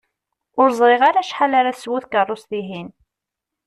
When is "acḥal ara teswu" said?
1.23-1.97